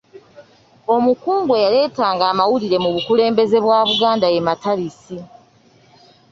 [0.95, 5.17] Omukungu eyaleetanga amawulire mu bukulembeze bwa Buganda ye Matalisi.